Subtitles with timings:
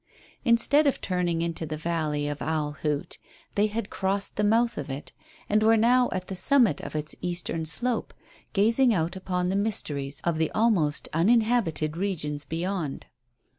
[0.43, 3.19] Instead of turning into the valley of Owl Hoot
[3.53, 5.11] they had crossed the mouth of it,
[5.47, 8.11] and were now at the summit of its eastern slope,
[8.51, 13.05] gazing out upon the mysteries of the almost uninhabited regions beyond.